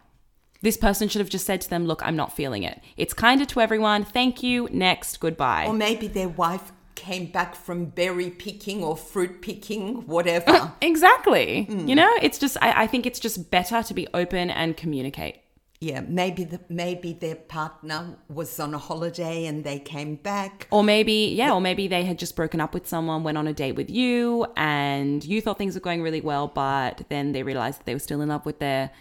[0.61, 2.81] this person should have just said to them look i'm not feeling it.
[2.97, 4.03] It's kinder to everyone.
[4.03, 4.67] Thank you.
[4.71, 5.19] Next.
[5.19, 5.65] Goodbye.
[5.67, 10.73] Or maybe their wife came back from berry picking or fruit picking, whatever.
[10.81, 11.67] exactly.
[11.69, 11.87] Mm.
[11.87, 15.39] You know it's just I, I think it's just better to be open and communicate.
[15.81, 20.67] Yeah, maybe the maybe their partner was on a holiday and they came back.
[20.71, 23.53] Or maybe, yeah, or maybe they had just broken up with someone, went on a
[23.53, 27.79] date with you, and you thought things were going really well, but then they realized
[27.79, 28.91] that they were still in love with their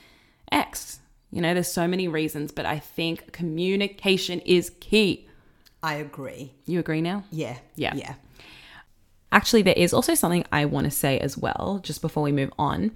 [0.53, 1.01] ex.
[1.31, 5.29] You know, there's so many reasons, but I think communication is key.
[5.83, 6.53] I agree.
[6.65, 7.25] You agree now?
[7.31, 7.59] Yeah.
[7.77, 7.95] Yeah.
[7.95, 8.15] Yeah.
[9.31, 12.51] Actually, there is also something I want to say as well, just before we move
[12.59, 12.93] on,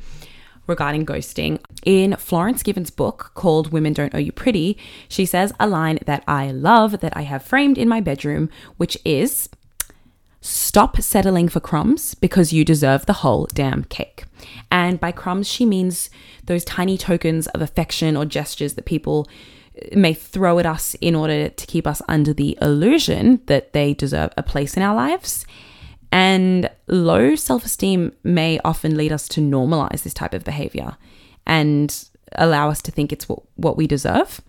[0.66, 1.60] regarding ghosting.
[1.84, 6.24] In Florence Given's book called Women Don't Owe You Pretty, she says a line that
[6.26, 9.50] I love that I have framed in my bedroom, which is
[10.44, 14.24] Stop settling for crumbs because you deserve the whole damn cake.
[14.72, 16.10] And by crumbs, she means
[16.46, 19.28] those tiny tokens of affection or gestures that people
[19.80, 23.94] uh, may throw at us in order to keep us under the illusion that they
[23.94, 25.46] deserve a place in our lives.
[26.10, 30.96] And low self esteem may often lead us to normalize this type of behavior
[31.46, 34.40] and allow us to think it's what, what we deserve.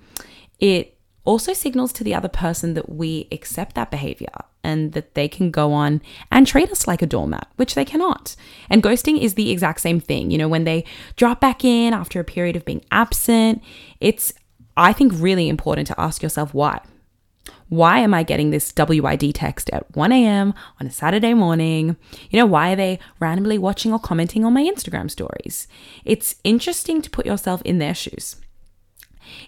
[0.60, 5.28] It also signals to the other person that we accept that behavior and that they
[5.28, 8.36] can go on and treat us like a doormat, which they cannot.
[8.70, 10.32] And ghosting is the exact same thing.
[10.32, 13.62] You know, when they drop back in after a period of being absent,
[14.00, 14.34] it's,
[14.78, 16.80] I think, really important to ask yourself why.
[17.70, 20.54] Why am I getting this WID text at 1 a.m.
[20.80, 21.98] on a Saturday morning?
[22.30, 25.68] You know, why are they randomly watching or commenting on my Instagram stories?
[26.06, 28.36] It's interesting to put yourself in their shoes.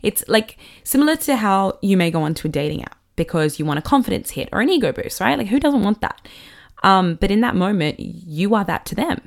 [0.02, 3.80] It's like similar to how you may go onto a dating app because you want
[3.80, 5.38] a confidence hit or an ego boost, right?
[5.38, 6.28] Like, who doesn't want that?
[6.84, 9.22] Um, but in that moment, you are that to them.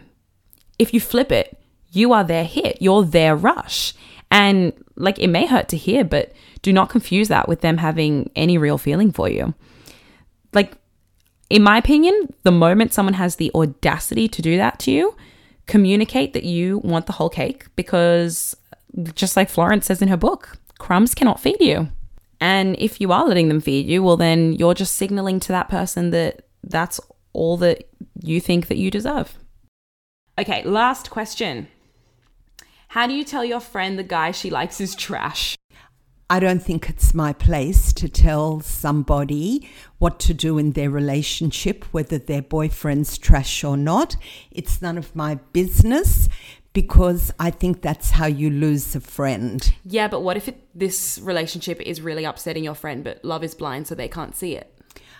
[0.78, 1.58] If you flip it,
[1.90, 3.94] you are their hit, you're their rush.
[4.30, 8.30] And like, it may hurt to hear, but do not confuse that with them having
[8.36, 9.54] any real feeling for you.
[10.52, 10.74] Like,
[11.50, 15.16] in my opinion, the moment someone has the audacity to do that to you,
[15.66, 18.54] communicate that you want the whole cake because,
[19.14, 21.88] just like Florence says in her book, crumbs cannot feed you.
[22.40, 25.68] And if you are letting them feed you, well, then you're just signaling to that
[25.68, 27.00] person that that's
[27.32, 27.88] all that
[28.22, 29.38] you think that you deserve.
[30.38, 31.68] Okay, last question.
[32.88, 35.56] How do you tell your friend the guy she likes is trash?
[36.30, 41.84] I don't think it's my place to tell somebody what to do in their relationship,
[41.92, 44.14] whether their boyfriend's trash or not.
[44.50, 46.28] It's none of my business
[46.82, 49.74] because I think that's how you lose a friend.
[49.84, 53.52] Yeah, but what if it, this relationship is really upsetting your friend, but love is
[53.52, 54.72] blind, so they can't see it?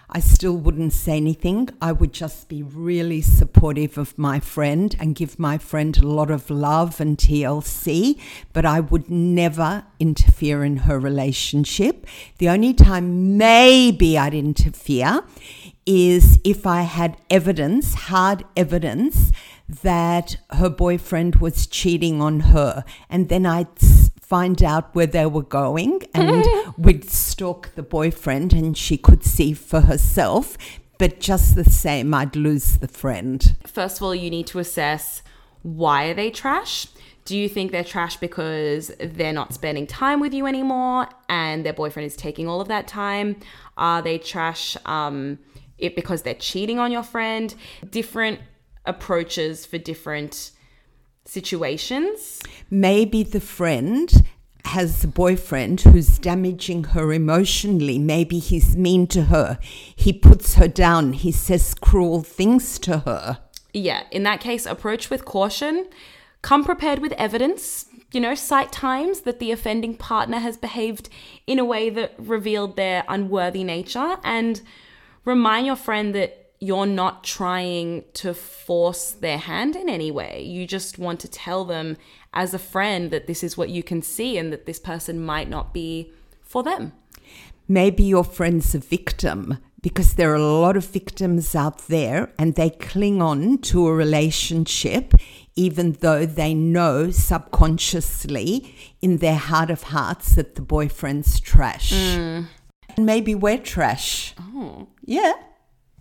[0.08, 1.68] I still wouldn't say anything.
[1.82, 6.30] I would just be really supportive of my friend and give my friend a lot
[6.30, 8.20] of love and TLC,
[8.52, 12.06] but I would never interfere in her relationship.
[12.38, 15.24] The only time maybe I'd interfere
[15.84, 19.32] is if I had evidence, hard evidence,
[19.68, 22.84] that her boyfriend was cheating on her.
[23.10, 23.78] And then I'd
[24.20, 26.44] find out where they were going and
[26.76, 30.56] we'd stalk the boyfriend and she could see for herself.
[30.98, 33.56] But just the same, I'd lose the friend.
[33.66, 35.22] First of all, you need to assess
[35.62, 36.86] why are they trash?
[37.24, 41.74] Do you think they're trash because they're not spending time with you anymore and their
[41.74, 43.36] boyfriend is taking all of that time?
[43.76, 45.38] Are they trash um,
[45.76, 47.54] it because they're cheating on your friend?
[47.90, 48.40] Different
[48.88, 50.50] approaches for different
[51.24, 52.40] situations.
[52.70, 54.10] Maybe the friend
[54.64, 57.98] has a boyfriend who's damaging her emotionally.
[57.98, 59.58] Maybe he's mean to her.
[59.94, 61.12] He puts her down.
[61.12, 63.38] He says cruel things to her.
[63.72, 65.86] Yeah, in that case, approach with caution.
[66.42, 67.86] Come prepared with evidence.
[68.12, 71.10] You know, cite times that the offending partner has behaved
[71.46, 74.62] in a way that revealed their unworthy nature and
[75.24, 80.42] remind your friend that you're not trying to force their hand in any way.
[80.42, 81.96] You just want to tell them
[82.34, 85.48] as a friend that this is what you can see and that this person might
[85.48, 86.92] not be for them.
[87.68, 92.54] Maybe your friend's a victim because there are a lot of victims out there and
[92.54, 95.14] they cling on to a relationship
[95.54, 101.92] even though they know subconsciously in their heart of hearts that the boyfriend's trash.
[101.92, 102.46] Mm.
[102.96, 104.34] Maybe we're trash.
[104.38, 104.88] Oh.
[105.04, 105.34] Yeah.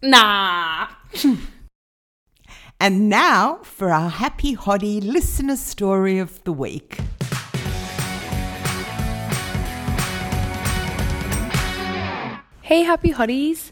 [0.02, 0.88] Nah.
[2.80, 7.00] And now for our happy hottie listener story of the week.
[12.62, 13.72] Hey, happy hotties!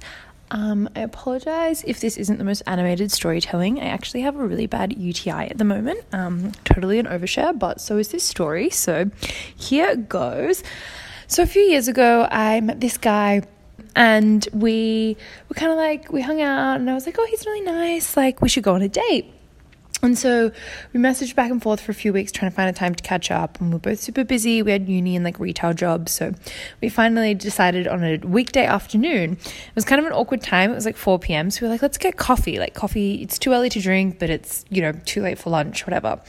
[0.50, 3.80] Um, I apologize if this isn't the most animated storytelling.
[3.80, 6.00] I actually have a really bad UTI at the moment.
[6.12, 8.72] Um, totally an overshare, but so is this story.
[8.72, 9.12] So
[9.56, 10.64] here goes.
[11.28, 13.44] So a few years ago, I met this guy
[13.96, 15.18] and we
[15.50, 18.18] were kind of like we hung out and i was like oh he's really nice
[18.18, 19.32] like we should go on a date
[20.06, 20.52] and so
[20.94, 23.04] we messaged back and forth for a few weeks trying to find a time to
[23.04, 23.60] catch up.
[23.60, 24.62] And we are both super busy.
[24.62, 26.12] We had uni and like retail jobs.
[26.12, 26.34] So
[26.82, 29.34] we finally decided on a weekday afternoon.
[29.34, 30.72] It was kind of an awkward time.
[30.72, 31.50] It was like 4 p.m.
[31.50, 32.60] So we were like, let's get coffee.
[32.60, 35.88] Like coffee, it's too early to drink, but it's, you know, too late for lunch,
[35.88, 36.22] whatever.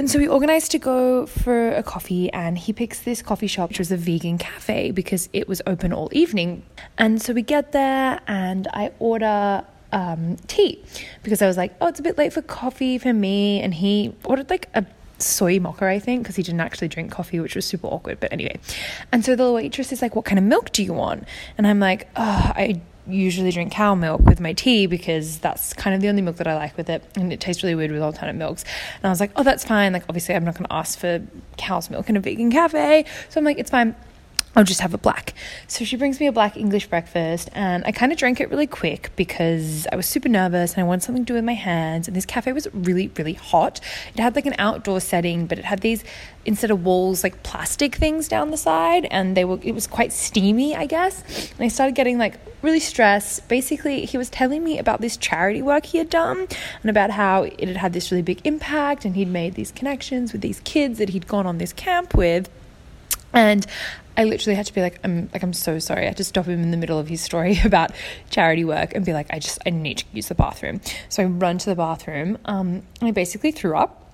[0.00, 3.68] And so we organized to go for a coffee, and he picks this coffee shop,
[3.68, 6.62] which was a vegan cafe because it was open all evening.
[6.96, 10.82] And so we get there, and I order um, tea
[11.22, 13.60] because I was like, oh, it's a bit late for coffee for me.
[13.60, 14.86] And he ordered like a
[15.18, 18.20] soy mocha, I think, because he didn't actually drink coffee, which was super awkward.
[18.20, 18.58] But anyway,
[19.12, 21.28] and so the waitress is like, what kind of milk do you want?
[21.58, 22.80] And I'm like, oh, I
[23.12, 26.46] usually drink cow milk with my tea because that's kind of the only milk that
[26.46, 28.64] I like with it and it tastes really weird with alternate milks.
[28.96, 29.92] And I was like, oh, that's fine.
[29.92, 31.22] Like, obviously, I'm not going to ask for
[31.56, 33.04] cow's milk in a vegan cafe.
[33.28, 33.94] So I'm like, it's fine.
[34.56, 35.34] I'll just have a black.
[35.68, 38.66] So she brings me a black English breakfast, and I kind of drank it really
[38.66, 42.08] quick because I was super nervous and I wanted something to do with my hands.
[42.08, 43.80] And this cafe was really, really hot.
[44.12, 46.02] It had like an outdoor setting, but it had these
[46.44, 50.12] instead of walls like plastic things down the side, and they were it was quite
[50.12, 51.22] steamy, I guess.
[51.52, 53.48] And I started getting like really stressed.
[53.48, 56.48] Basically, he was telling me about this charity work he had done
[56.82, 60.32] and about how it had had this really big impact, and he'd made these connections
[60.32, 62.50] with these kids that he'd gone on this camp with.
[63.32, 63.64] And
[64.20, 66.02] I literally had to be like, I'm like, I'm so sorry.
[66.02, 67.92] I had to stop him in the middle of his story about
[68.28, 70.82] charity work and be like, I just, I need to use the bathroom.
[71.08, 72.36] So I run to the bathroom.
[72.44, 74.12] Um, and I basically threw up,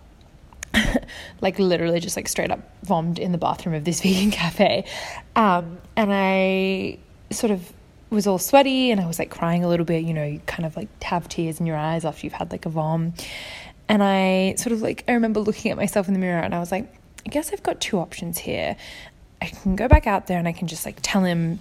[1.41, 4.85] like literally just like straight up vomed in the bathroom of this vegan cafe.
[5.35, 6.99] Um, and I
[7.33, 7.73] sort of
[8.09, 10.05] was all sweaty and I was like crying a little bit.
[10.05, 12.65] You know, you kind of like have tears in your eyes after you've had like
[12.65, 13.13] a vom.
[13.89, 16.61] And I sort of like, I remember looking at myself in the mirror and I
[16.61, 16.93] was like,
[17.27, 18.77] I guess I've got two options here.
[19.41, 21.61] I can go back out there and I can just like tell him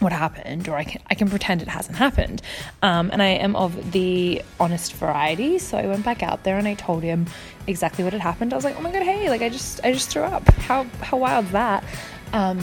[0.00, 2.42] what happened, or I can I can pretend it hasn't happened.
[2.82, 6.68] Um, and I am of the honest variety, so I went back out there and
[6.68, 7.26] I told him
[7.66, 8.52] exactly what had happened.
[8.52, 9.28] I was like, "Oh my god, hey!
[9.28, 10.48] Like I just I just threw up.
[10.54, 11.84] How how wild's that?"
[12.32, 12.58] Um,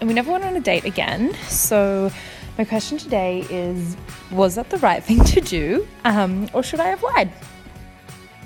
[0.00, 1.34] and we never went on a date again.
[1.48, 2.10] So
[2.56, 3.96] my question today is:
[4.30, 7.30] Was that the right thing to do, um, or should I have lied?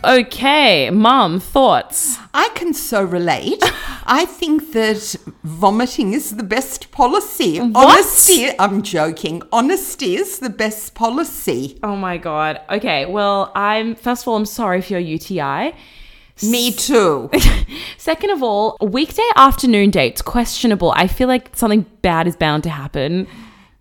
[0.07, 2.18] Okay, mum, thoughts?
[2.34, 3.62] I can so relate.
[4.05, 7.59] I think that vomiting is the best policy.
[7.59, 9.42] Honesty, I'm joking.
[9.50, 11.78] Honesty is the best policy.
[11.82, 12.61] Oh my god.
[12.68, 15.74] Okay, well, I'm first of all, I'm sorry for your UTI.
[16.42, 17.30] Me too.
[17.96, 20.92] Second of all, weekday afternoon dates questionable.
[20.94, 23.26] I feel like something bad is bound to happen.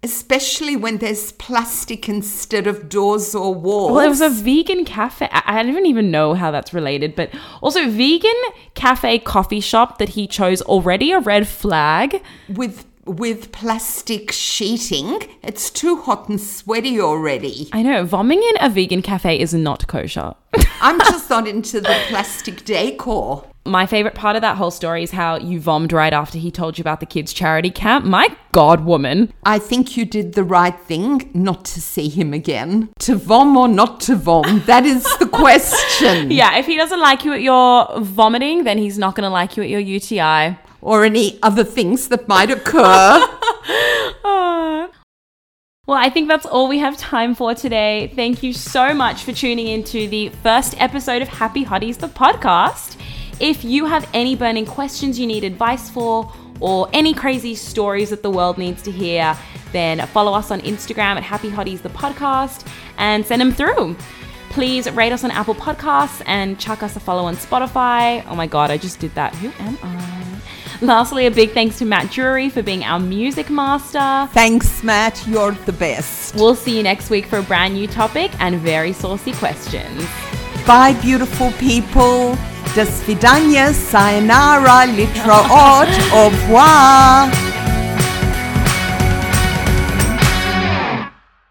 [0.03, 3.91] Especially when there's plastic instead of doors or walls.
[3.93, 5.29] Well, it was a vegan cafe.
[5.31, 7.29] I don't even know how that's related, but
[7.61, 8.35] also vegan
[8.73, 12.21] cafe coffee shop that he chose already a red flag.
[12.49, 15.19] with with plastic sheeting.
[15.41, 17.69] It's too hot and sweaty already.
[17.73, 20.33] I know vomiting in a vegan cafe is not kosher.
[20.81, 23.45] I'm just not into the plastic decor.
[23.65, 26.77] My favorite part of that whole story is how you vommed right after he told
[26.77, 28.03] you about the kids' charity camp.
[28.03, 29.31] My God, woman.
[29.45, 32.89] I think you did the right thing not to see him again.
[32.99, 34.63] To vom or not to vom?
[34.65, 36.29] That is the question.
[36.29, 39.55] Yeah, if he doesn't like you at your vomiting, then he's not going to like
[39.55, 40.57] you at your UTI.
[40.81, 43.27] Or any other things that might occur.
[44.25, 44.87] Uh.
[45.85, 48.11] Well, I think that's all we have time for today.
[48.15, 52.97] Thank you so much for tuning into the first episode of Happy Hotties, the podcast.
[53.43, 56.31] If you have any burning questions you need advice for,
[56.61, 59.37] or any crazy stories that the world needs to hear,
[59.73, 62.65] then follow us on Instagram at Happy Hotties, the podcast,
[62.97, 63.97] and send them through.
[64.51, 68.25] Please rate us on Apple Podcasts and chuck us a follow on Spotify.
[68.29, 69.35] Oh my god, I just did that.
[69.35, 70.39] Who am I?
[70.81, 74.31] Lastly, a big thanks to Matt Drury for being our music master.
[74.33, 75.21] Thanks, Matt.
[75.27, 76.33] You're the best.
[76.35, 80.01] We'll see you next week for a brand new topic and very saucy questions.
[80.65, 82.37] Bye, beautiful people.
[82.75, 85.31] Do svidania, sayonara, litro
[86.11, 87.29] au revoir.